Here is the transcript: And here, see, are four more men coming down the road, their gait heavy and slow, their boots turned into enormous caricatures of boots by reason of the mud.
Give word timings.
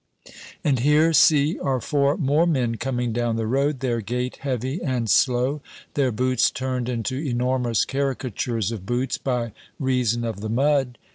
And 0.63 0.79
here, 0.79 1.13
see, 1.13 1.59
are 1.59 1.79
four 1.79 2.17
more 2.17 2.47
men 2.47 2.77
coming 2.77 3.13
down 3.13 3.35
the 3.35 3.45
road, 3.45 3.81
their 3.81 4.01
gait 4.01 4.37
heavy 4.37 4.81
and 4.81 5.07
slow, 5.07 5.61
their 5.93 6.11
boots 6.11 6.49
turned 6.49 6.89
into 6.89 7.17
enormous 7.19 7.85
caricatures 7.85 8.71
of 8.71 8.87
boots 8.87 9.19
by 9.19 9.53
reason 9.79 10.23
of 10.25 10.41
the 10.41 10.49
mud. 10.49 10.97